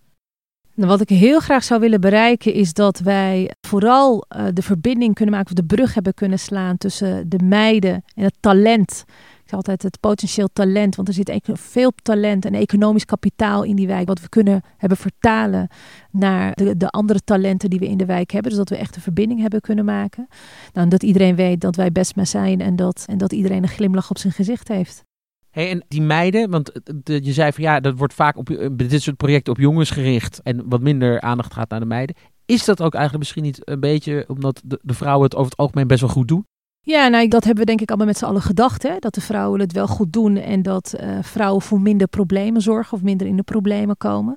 [0.74, 5.34] Nou, wat ik heel graag zou willen bereiken is dat wij vooral de verbinding kunnen
[5.34, 9.04] maken, of de brug hebben kunnen slaan tussen de meiden en het talent
[9.54, 14.08] altijd het potentieel talent, want er zit veel talent en economisch kapitaal in die wijk,
[14.08, 15.68] wat we kunnen hebben vertalen
[16.10, 18.50] naar de, de andere talenten die we in de wijk hebben.
[18.50, 20.28] Dus dat we echt een verbinding hebben kunnen maken.
[20.72, 23.68] Nou, dat iedereen weet dat wij best maar zijn en dat, en dat iedereen een
[23.68, 25.04] glimlach op zijn gezicht heeft.
[25.50, 29.02] Hey, en die meiden, want de, je zei van ja, dat wordt vaak op dit
[29.02, 32.16] soort projecten op jongens gericht en wat minder aandacht gaat naar de meiden.
[32.46, 35.58] Is dat ook eigenlijk misschien niet een beetje omdat de, de vrouwen het over het
[35.58, 36.46] algemeen best wel goed doen?
[36.82, 38.82] Ja, nou, dat hebben we denk ik allemaal met z'n allen gedacht.
[38.82, 38.96] Hè?
[38.98, 42.96] Dat de vrouwen het wel goed doen en dat uh, vrouwen voor minder problemen zorgen
[42.96, 44.36] of minder in de problemen komen.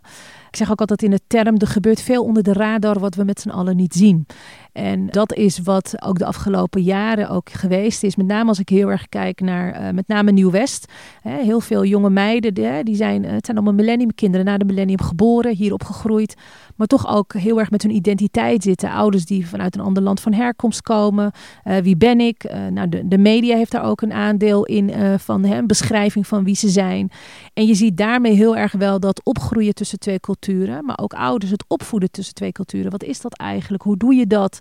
[0.53, 3.23] Ik zeg ook altijd in de term, er gebeurt veel onder de radar wat we
[3.23, 4.25] met z'n allen niet zien.
[4.71, 8.15] En dat is wat ook de afgelopen jaren ook geweest is.
[8.15, 10.91] Met name als ik heel erg kijk naar uh, met name Nieuw-West.
[11.21, 15.55] Heel veel jonge meiden, die, die zijn, het zijn allemaal millenniumkinderen na de millennium geboren,
[15.55, 16.35] hier opgegroeid.
[16.75, 18.91] Maar toch ook heel erg met hun identiteit zitten.
[18.91, 21.31] Ouders die vanuit een ander land van herkomst komen.
[21.65, 22.51] Uh, wie ben ik?
[22.69, 26.55] Nou, de, de, media heeft daar ook een aandeel in van hè, beschrijving van wie
[26.55, 27.11] ze zijn.
[27.53, 30.41] En je ziet daarmee heel erg wel dat opgroeien tussen twee culturen.
[30.81, 32.91] Maar ook ouders het opvoeden tussen twee culturen.
[32.91, 33.83] Wat is dat eigenlijk?
[33.83, 34.59] Hoe doe je dat?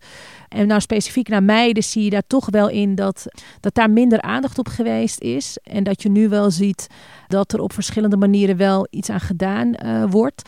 [0.49, 3.27] En nou specifiek naar meiden zie je daar toch wel in dat,
[3.61, 5.59] dat daar minder aandacht op geweest is.
[5.63, 6.87] En dat je nu wel ziet
[7.29, 9.75] dat er op verschillende manieren wel iets aan gedaan
[10.11, 10.43] wordt.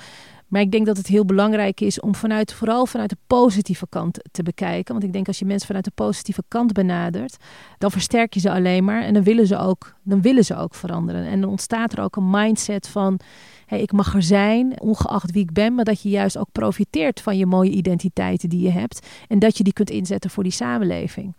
[0.48, 4.18] Maar ik denk dat het heel belangrijk is om vanuit, vooral vanuit de positieve kant
[4.30, 4.92] te bekijken.
[4.92, 7.36] Want ik denk als je mensen vanuit de positieve kant benadert,
[7.78, 9.02] dan versterk je ze alleen maar.
[9.02, 11.26] En dan willen ze ook, dan willen ze ook veranderen.
[11.26, 13.20] En dan ontstaat er ook een mindset van.
[13.66, 17.20] Hey, ik mag er zijn, ongeacht wie ik ben, maar dat je juist ook profiteert
[17.20, 19.06] van je mooie identiteiten die je hebt.
[19.28, 21.34] En dat je die kunt inzetten voor die samenleving.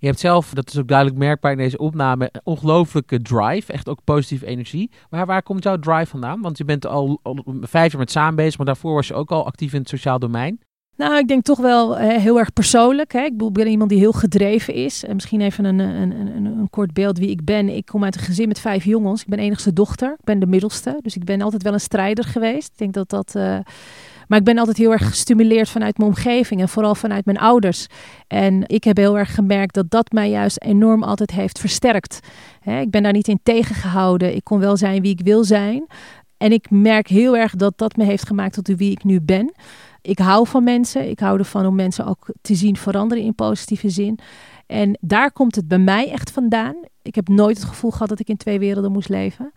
[0.00, 3.72] Je hebt zelf, dat is ook duidelijk merkbaar in deze opname, een ongelooflijke drive.
[3.72, 4.90] Echt ook positieve energie.
[5.10, 6.40] Maar waar komt jouw drive vandaan?
[6.40, 9.30] Want je bent al, al vijf jaar met samen bezig, maar daarvoor was je ook
[9.30, 10.60] al actief in het sociaal domein.
[10.98, 13.12] Nou, ik denk toch wel heel erg persoonlijk.
[13.12, 13.20] Hè.
[13.20, 15.04] Ik ben iemand die heel gedreven is.
[15.04, 17.68] En misschien even een, een, een, een, kort beeld wie ik ben.
[17.68, 19.20] Ik kom uit een gezin met vijf jongens.
[19.20, 20.12] Ik ben enigste dochter.
[20.12, 20.98] Ik ben de middelste.
[21.02, 22.70] Dus ik ben altijd wel een strijder geweest.
[22.70, 23.34] Ik denk dat dat...
[23.36, 23.58] Uh,
[24.28, 27.86] maar ik ben altijd heel erg gestimuleerd vanuit mijn omgeving en vooral vanuit mijn ouders.
[28.26, 32.20] En ik heb heel erg gemerkt dat dat mij juist enorm altijd heeft versterkt.
[32.64, 34.34] ik ben daar niet in tegengehouden.
[34.34, 35.86] Ik kon wel zijn wie ik wil zijn.
[36.36, 39.52] En ik merk heel erg dat dat me heeft gemaakt tot wie ik nu ben.
[40.08, 41.10] Ik hou van mensen.
[41.10, 44.18] Ik hou ervan om mensen ook te zien veranderen in positieve zin.
[44.66, 46.74] En daar komt het bij mij echt vandaan.
[47.02, 49.52] Ik heb nooit het gevoel gehad dat ik in twee werelden moest leven.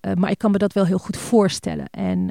[0.00, 1.90] Uh, maar ik kan me dat wel heel goed voorstellen.
[1.90, 2.30] En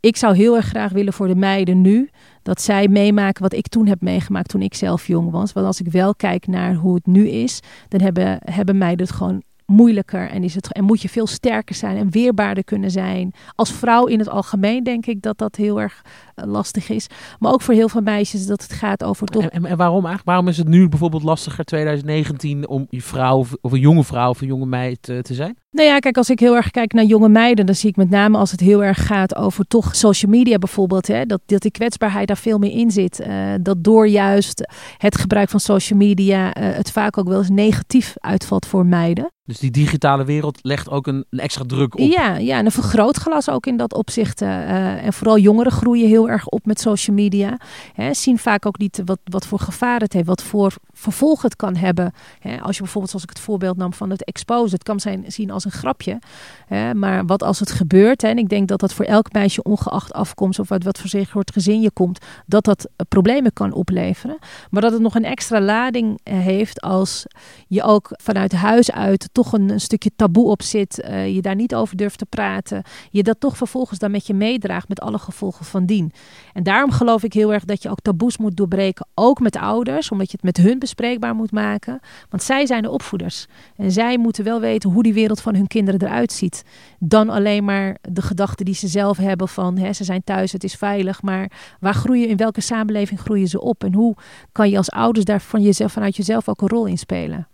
[0.00, 2.10] ik zou heel erg graag willen voor de meiden nu
[2.42, 5.52] dat zij meemaken wat ik toen heb meegemaakt toen ik zelf jong was.
[5.52, 9.14] Want als ik wel kijk naar hoe het nu is, dan hebben, hebben meiden het
[9.14, 13.32] gewoon moeilijker en, is het, en moet je veel sterker zijn en weerbaarder kunnen zijn.
[13.54, 17.06] Als vrouw in het algemeen denk ik dat dat heel erg uh, lastig is.
[17.38, 19.44] Maar ook voor heel veel meisjes dat het gaat over toch...
[19.44, 20.24] En, en, waarom eigenlijk?
[20.24, 24.40] Waarom is het nu bijvoorbeeld lastiger 2019 om je vrouw of een jonge vrouw of
[24.40, 25.56] een jonge meid uh, te zijn?
[25.70, 28.10] Nou ja, kijk, als ik heel erg kijk naar jonge meiden, dan zie ik met
[28.10, 31.70] name als het heel erg gaat over toch social media bijvoorbeeld, hè, dat, dat die
[31.70, 33.20] kwetsbaarheid daar veel meer in zit.
[33.20, 37.50] Uh, dat door juist het gebruik van social media uh, het vaak ook wel eens
[37.50, 39.30] negatief uitvalt voor meiden.
[39.48, 42.10] Dus die digitale wereld legt ook een, een extra druk op.
[42.10, 44.42] Ja, ja, en een vergrootglas ook in dat opzicht.
[44.42, 47.58] Uh, en vooral jongeren groeien heel erg op met social media.
[47.92, 51.56] Hè, zien vaak ook niet wat, wat voor gevaar het heeft, wat voor vervolg het
[51.56, 52.12] kan hebben.
[52.38, 55.24] Hè, als je bijvoorbeeld, zoals ik het voorbeeld nam van het expose, het kan zijn
[55.26, 56.18] zien als een grapje.
[56.66, 59.62] Hè, maar wat als het gebeurt, hè, en ik denk dat dat voor elk meisje
[59.62, 63.72] ongeacht afkomst of uit wat voor zich wordt gezin je komt, dat dat problemen kan
[63.72, 64.38] opleveren.
[64.70, 67.26] Maar dat het nog een extra lading eh, heeft als
[67.66, 71.74] je ook vanuit huis uit toch een, stukje taboe op zit, uh, je daar niet
[71.74, 75.64] over durft te praten, je dat toch vervolgens dan met je meedraagt met alle gevolgen
[75.64, 76.12] van dien.
[76.52, 80.10] En daarom geloof ik heel erg dat je ook taboes moet doorbreken, ook met ouders,
[80.10, 82.00] omdat je het met hun bespreekbaar moet maken.
[82.30, 83.46] Want zij zijn de opvoeders.
[83.76, 86.64] En zij moeten wel weten hoe die wereld van hun kinderen eruit ziet.
[86.98, 90.64] Dan alleen maar de gedachten die ze zelf hebben van hè, ze zijn thuis, het
[90.64, 91.22] is veilig.
[91.22, 93.84] Maar waar groeien, in welke samenleving groeien ze op?
[93.84, 94.16] En hoe
[94.52, 97.48] kan je als ouders daar van jezelf, vanuit jezelf ook een rol in spelen?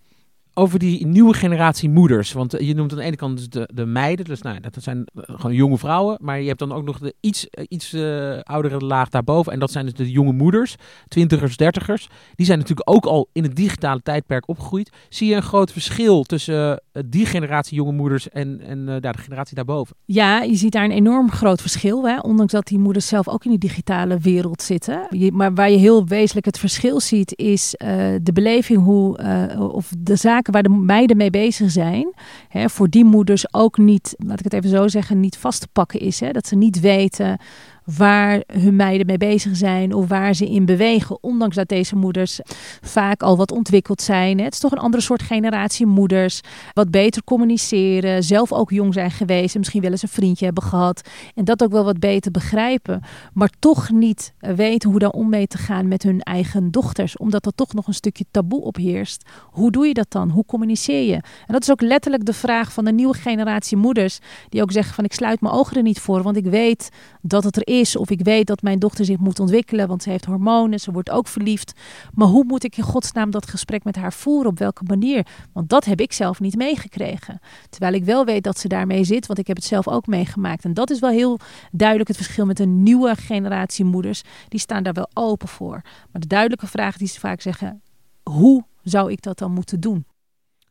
[0.55, 2.33] over die nieuwe generatie moeders.
[2.33, 4.25] Want je noemt aan de ene kant dus de, de meiden.
[4.25, 6.19] Dus nou, dat zijn gewoon jonge vrouwen.
[6.21, 7.95] Maar je hebt dan ook nog de iets, iets
[8.43, 9.53] oudere laag daarboven.
[9.53, 10.75] En dat zijn dus de jonge moeders.
[11.09, 12.09] Twintigers, dertigers.
[12.35, 14.93] Die zijn natuurlijk ook al in het digitale tijdperk opgegroeid.
[15.09, 19.97] Zie je een groot verschil tussen die generatie jonge moeders en, en de generatie daarboven?
[20.05, 22.09] Ja, je ziet daar een enorm groot verschil.
[22.09, 22.19] Hè?
[22.19, 25.07] Ondanks dat die moeders zelf ook in die digitale wereld zitten.
[25.33, 27.75] maar waar je heel wezenlijk het verschil ziet, is
[28.23, 29.19] de beleving hoe,
[29.59, 32.13] of de zaken waar de meiden mee bezig zijn,
[32.49, 35.69] hè, voor die moeders ook niet, laat ik het even zo zeggen, niet vast te
[35.73, 36.21] pakken is.
[36.21, 36.31] Hè?
[36.31, 37.39] Dat ze niet weten
[37.85, 41.19] waar hun meiden mee bezig zijn of waar ze in bewegen.
[41.21, 42.41] Ondanks dat deze moeders
[42.81, 44.41] vaak al wat ontwikkeld zijn.
[44.41, 46.41] Het is toch een andere soort generatie moeders.
[46.73, 49.55] Wat beter communiceren, zelf ook jong zijn geweest.
[49.55, 51.09] En misschien wel eens een vriendje hebben gehad.
[51.35, 53.03] En dat ook wel wat beter begrijpen.
[53.33, 57.17] Maar toch niet weten hoe daar om mee te gaan met hun eigen dochters.
[57.17, 59.29] Omdat er toch nog een stukje taboe op heerst.
[59.51, 60.31] Hoe doe je dat dan?
[60.31, 61.15] Hoe communiceer je?
[61.15, 64.19] En dat is ook letterlijk de vraag van de nieuwe generatie moeders.
[64.49, 66.23] Die ook zeggen van ik sluit mijn ogen er niet voor.
[66.23, 66.89] Want ik weet
[67.23, 67.97] dat het er is.
[67.97, 71.11] Of ik weet dat mijn dochter zich moet ontwikkelen, want ze heeft hormonen, ze wordt
[71.11, 71.73] ook verliefd.
[72.15, 74.51] Maar hoe moet ik in godsnaam dat gesprek met haar voeren?
[74.51, 75.27] Op welke manier?
[75.53, 77.41] Want dat heb ik zelf niet meegekregen.
[77.71, 80.65] Terwijl ik wel weet dat ze daarmee zit, want ik heb het zelf ook meegemaakt.
[80.65, 81.39] En dat is wel heel
[81.73, 84.23] duidelijk het verschil met een nieuwe generatie moeders.
[84.49, 85.81] Die staan daar wel open voor.
[86.11, 87.83] Maar de duidelijke vraag die ze vaak zeggen,
[88.23, 90.05] hoe zou ik dat dan moeten doen?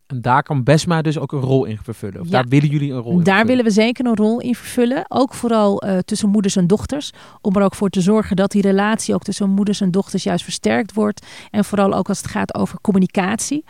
[0.08, 2.22] En daar kan Besma dus ook een rol in vervullen.
[2.22, 5.06] Of daar willen jullie een rol in Daar willen we zeker een rol in vervullen.
[5.08, 7.12] Ook vooral uh, tussen moeders en dochters.
[7.42, 10.44] Om er ook voor te zorgen dat die relatie ook tussen moeders en dochters juist
[10.44, 11.26] versterkt wordt.
[11.52, 13.63] En vooral ook als het gaat over communicatie.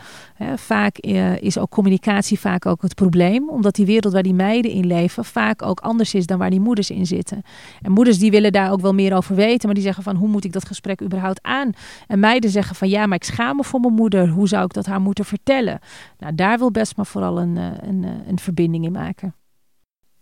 [0.56, 3.50] vaak uh, is ook communicatie vaak ook het probleem.
[3.50, 6.60] Omdat die wereld waar die meiden in leven vaak ook anders is dan waar die
[6.60, 7.42] moeders in zitten.
[7.82, 9.66] En moeders die willen daar ook wel meer over weten.
[9.66, 11.72] Maar die zeggen van hoe moet ik dat gesprek überhaupt aan?
[12.08, 14.30] En meiden zeggen van ja, maar ik schaam me voor mijn moeder.
[14.30, 15.80] Hoe zou ik dat haar moeten vertellen?
[16.24, 19.36] Nou, daar wil Besma vooral een, eh, een, eh, een verbinding in maken.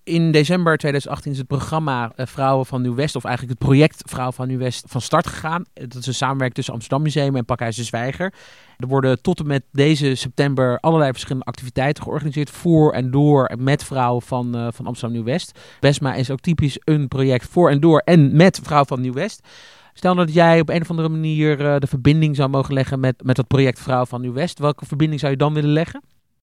[0.03, 4.33] In december 2018 is het programma eh, Vrouwen van Nieuw-West, of eigenlijk het project Vrouwen
[4.33, 5.63] van Nieuw-West, van start gegaan.
[5.73, 8.33] Dat is een samenwerking tussen Amsterdam Museum en Pakhuis de Zwijger.
[8.77, 13.63] Er worden tot en met deze september allerlei verschillende activiteiten georganiseerd voor en door en
[13.63, 15.59] met vrouwen van, van Amsterdam Nieuw-West.
[15.79, 19.47] Besma is ook typisch een project voor en door en met vrouwen van Nieuw-West.
[19.93, 23.35] Stel dat jij op een of andere manier de verbinding zou mogen leggen met, met
[23.35, 24.59] dat project Vrouw van Nieuw-West.
[24.59, 26.01] Welke verbinding zou je dan willen leggen?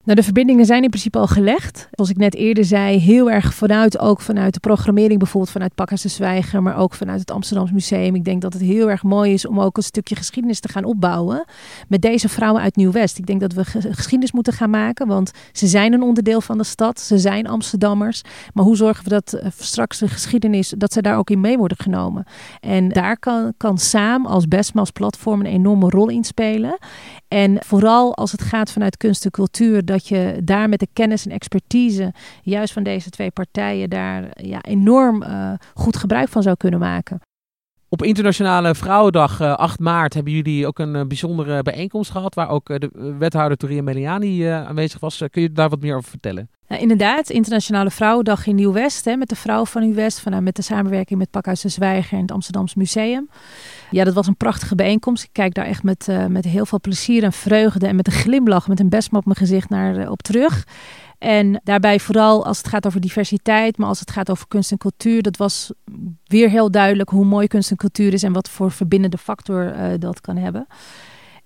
[0.09, 1.89] Nou, de verbindingen zijn in principe al gelegd.
[1.91, 6.03] Zoals ik net eerder zei, heel erg vanuit, ook vanuit de programmering, bijvoorbeeld vanuit Pakhuis
[6.03, 8.15] de Zwijger, maar ook vanuit het Amsterdams Museum.
[8.15, 10.85] Ik denk dat het heel erg mooi is om ook een stukje geschiedenis te gaan
[10.85, 11.45] opbouwen
[11.89, 13.19] met deze vrouwen uit Nieuw-West.
[13.19, 16.65] Ik denk dat we geschiedenis moeten gaan maken, want ze zijn een onderdeel van de
[16.65, 18.23] stad, ze zijn Amsterdammers.
[18.53, 21.59] Maar hoe zorgen we dat uh, straks de geschiedenis, dat ze daar ook in mee
[21.59, 22.25] worden genomen?
[22.61, 26.79] En daar kan, kan SAAM als BESMA als platform een enorme rol in spelen.
[27.29, 31.27] En vooral als het gaat vanuit kunst en cultuur, dat je daar met de kennis
[31.27, 36.57] en expertise, juist van deze twee partijen, daar ja, enorm uh, goed gebruik van zou
[36.57, 37.21] kunnen maken.
[37.91, 42.49] Op Internationale Vrouwendag uh, 8 maart hebben jullie ook een uh, bijzondere bijeenkomst gehad, waar
[42.49, 45.23] ook de wethouder Toria Meliani aanwezig was.
[45.31, 46.51] kun je daar wat meer over vertellen?
[46.69, 51.19] Nou, inderdaad, Internationale Vrouwendag in Nieuw-West, met de vrouwen van Nieuw-West, vanuit met de samenwerking
[51.19, 53.29] met Pakhuis de Zwijger en het Amsterdams Museum.
[53.91, 55.25] Ja, dat was een prachtige bijeenkomst.
[55.25, 58.13] Ik kijk daar echt met, uh, met heel veel plezier en vreugde en met een
[58.13, 60.67] glimlach, met een besma op mijn gezicht naar, uh, op terug.
[61.19, 64.79] En daarbij vooral als het gaat over diversiteit, maar als het gaat over kunst en
[64.79, 65.73] cultuur, dat was
[66.25, 69.87] weer heel duidelijk hoe mooi kunst en cultuur is en wat voor verbindende factor uh,
[69.99, 70.67] dat kan hebben.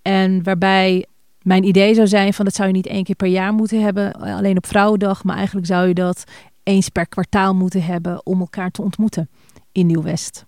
[0.02, 1.06] En waarbij
[1.42, 4.12] mijn idee zou zijn van dat zou je niet één keer per jaar moeten hebben,
[4.12, 6.24] alleen op Vrouwendag, maar eigenlijk zou je dat
[6.62, 9.30] eens per kwartaal moeten hebben om elkaar te ontmoeten
[9.72, 10.44] in Nieuw-West.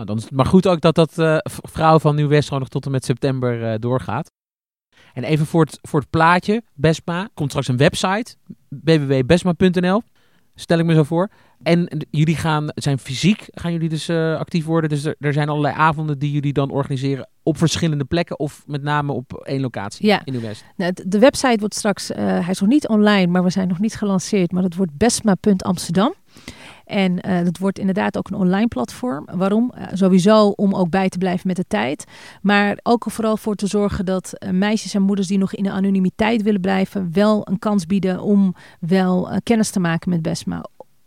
[0.00, 2.68] Nou, dan is het maar goed ook dat dat uh, vrouw van Nieuw-West gewoon nog
[2.68, 4.32] tot en met september uh, doorgaat.
[5.12, 8.34] En even voor het, voor het plaatje, Besma, komt straks een website,
[8.68, 10.02] www.besma.nl,
[10.54, 11.30] stel ik me zo voor.
[11.62, 14.90] En jullie gaan, zijn fysiek, gaan jullie dus uh, actief worden.
[14.90, 18.82] Dus er, er, zijn allerlei avonden die jullie dan organiseren op verschillende plekken of met
[18.82, 20.24] name op één locatie ja.
[20.24, 20.64] in Nieuw-West.
[20.76, 23.94] Nou, de website wordt straks, hij is nog niet online, maar we zijn nog niet
[23.94, 24.52] gelanceerd.
[24.52, 26.14] Maar het wordt besma.amsterdam.
[26.90, 29.28] En uh, dat wordt inderdaad ook een online platform.
[29.34, 29.72] Waarom?
[29.78, 32.04] Uh, sowieso om ook bij te blijven met de tijd.
[32.42, 35.70] Maar ook vooral voor te zorgen dat uh, meisjes en moeders die nog in de
[35.70, 40.64] anonimiteit willen blijven, wel een kans bieden om wel kennis te maken met Besma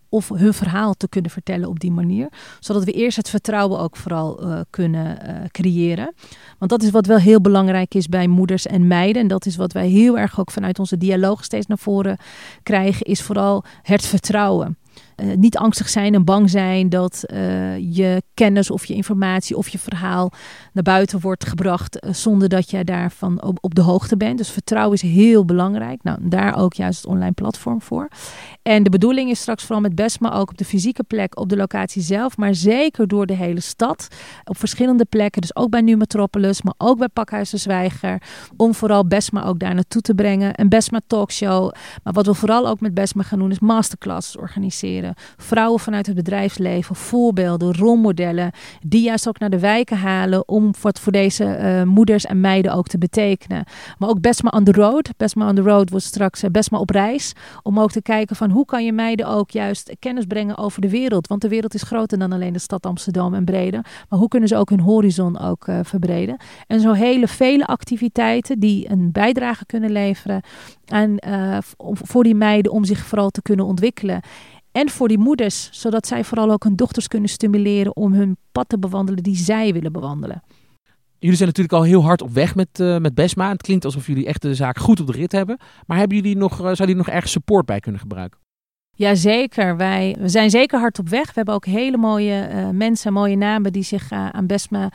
[0.10, 2.30] of hun verhaal te kunnen vertellen op die manier.
[2.60, 5.18] Zodat we eerst het vertrouwen ook vooral kunnen
[5.52, 6.14] creëren.
[6.58, 9.22] Want dat is wat wel heel belangrijk is bij moeders en meiden.
[9.22, 12.18] En dat is wat wij heel erg ook vanuit onze dialoog steeds naar voren
[12.64, 14.78] krijgen, is vooral het vertrouwen.
[15.16, 19.68] Uh, niet angstig zijn en bang zijn dat uh, je kennis of je informatie of
[19.68, 20.32] je verhaal
[20.74, 24.38] naar buiten wordt gebracht uh, zonder dat jij daarvan op, op, de hoogte bent.
[24.38, 26.04] Dus vertrouwen is heel belangrijk.
[26.04, 28.08] Nou, daar ook juist het online platform voor.
[28.62, 31.58] En de bedoeling is straks vooral met Besma ook op de fysieke plek, op de
[31.58, 34.08] locatie zelf, maar zeker door de hele stad.
[34.44, 38.22] Op verschillende plekken, dus ook bij Nu Metropolis, maar ook bij Pakhuis de Zwijger.
[38.58, 40.60] Om vooral Besma ook daar naartoe te brengen.
[40.60, 41.72] Een Besma talkshow.
[42.04, 45.03] Maar wat we vooral ook met Besma gaan doen is masterclasses organiseren.
[45.38, 48.52] Vrouwen vanuit het bedrijfsleven, voorbeelden, rolmodellen.
[48.82, 52.74] Die juist ook naar de wijken halen om wat voor deze uh, moeders en meiden
[52.74, 53.64] ook te betekenen.
[53.98, 55.10] Maar ook Besma on the road.
[55.18, 57.34] Besma on the road wordt straks uh, Besma op reis.
[57.64, 60.90] Om ook te kijken van hoe kan je meiden ook juist kennis brengen over de
[60.90, 61.28] wereld.
[61.28, 63.84] Want de wereld is groter dan alleen de stad Amsterdam en Brede.
[64.10, 66.38] Maar hoe kunnen ze ook hun horizon ook uh, verbreden?
[66.68, 70.42] En zo hele vele activiteiten die een bijdrage kunnen leveren
[70.94, 74.22] uh, voor die meiden om zich vooral te kunnen ontwikkelen.
[74.74, 78.70] En voor die moeders, zodat zij vooral ook hun dochters kunnen stimuleren om hun pad
[78.70, 80.44] te bewandelen die zij willen bewandelen.
[81.20, 83.50] Jullie zijn natuurlijk al heel hard op weg met, uh, met Besma.
[83.50, 85.58] Het klinkt alsof jullie echt de zaak goed op de rit hebben.
[85.86, 88.43] Maar hebben jullie nog, uh, zouden jullie nog ergens support bij kunnen gebruiken?
[88.96, 91.26] Jazeker, wij we zijn zeker hard op weg.
[91.26, 94.92] We hebben ook hele mooie uh, mensen, mooie namen die zich uh, aan Besma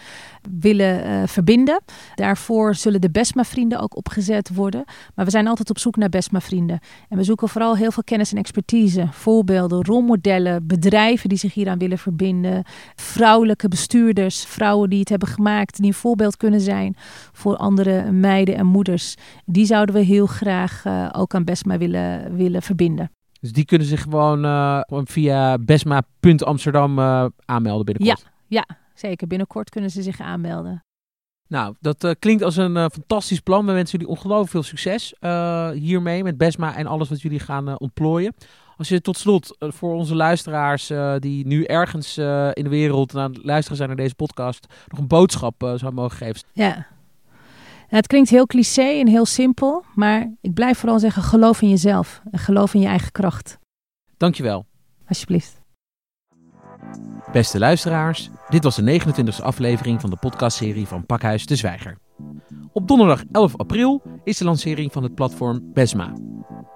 [0.60, 1.80] willen uh, verbinden.
[2.14, 4.84] Daarvoor zullen de Besma-vrienden ook opgezet worden.
[5.14, 6.78] Maar we zijn altijd op zoek naar Besma-vrienden.
[7.08, 9.08] En we zoeken vooral heel veel kennis en expertise.
[9.10, 12.64] Voorbeelden, rolmodellen, bedrijven die zich hieraan willen verbinden.
[12.94, 16.96] Vrouwelijke bestuurders, vrouwen die het hebben gemaakt, die een voorbeeld kunnen zijn
[17.32, 19.14] voor andere meiden en moeders.
[19.44, 23.17] Die zouden we heel graag ook aan Besma willen, willen verbinden.
[23.40, 28.24] Dus die kunnen zich gewoon uh, via besma.amsterdam uh, aanmelden binnenkort?
[28.48, 29.26] Ja, ja, zeker.
[29.26, 30.84] Binnenkort kunnen ze zich aanmelden.
[31.48, 33.66] Nou, dat uh, klinkt als een fantastisch plan.
[33.66, 35.14] We wensen jullie ongelooflijk veel succes
[35.72, 38.34] hiermee met Besma en alles wat jullie gaan ontplooien.
[38.76, 42.18] Als je tot slot voor onze luisteraars die nu ergens
[42.52, 46.16] in de wereld aan het luisteren zijn naar deze podcast nog een boodschap zou mogen
[46.16, 46.42] geven.
[46.52, 46.86] Ja.
[47.88, 51.68] Nou, het klinkt heel cliché en heel simpel, maar ik blijf vooral zeggen: geloof in
[51.68, 53.58] jezelf en geloof in je eigen kracht.
[54.16, 54.66] Dankjewel.
[55.06, 55.60] Alsjeblieft.
[57.32, 61.98] Beste luisteraars, dit was de 29e aflevering van de podcastserie van Pakhuis de Zwijger.
[62.72, 66.12] Op donderdag 11 april is de lancering van het platform Besma.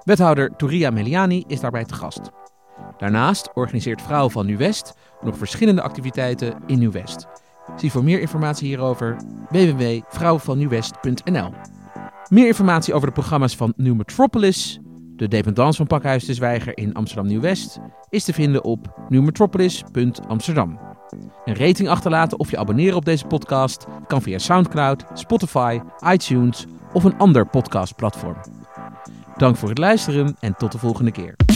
[0.05, 2.31] Wethouder Touria Meliani is daarbij te gast.
[2.99, 7.27] Daarnaast organiseert Vrouwen van Nu-West nog verschillende activiteiten in Nieuw-West.
[7.77, 9.17] Zie voor meer informatie hierover
[9.51, 11.53] www.vrouwenvannieuwwest.nl.
[12.29, 14.81] Meer informatie over de programma's van New Metropolis,
[15.17, 20.79] de dependance van Pakhuis de Zwijger in Amsterdam Nieuw-West, is te vinden op newmetropolis.amsterdam.
[21.45, 27.05] Een rating achterlaten of je abonneren op deze podcast kan via SoundCloud, Spotify, iTunes of
[27.05, 28.37] een ander podcastplatform.
[29.37, 31.52] Dank voor het luisteren en tot de volgende keer.